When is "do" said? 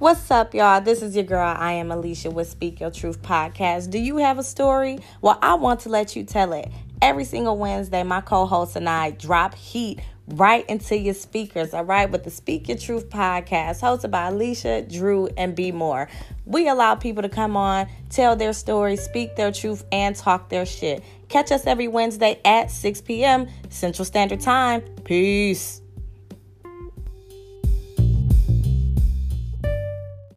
3.90-3.98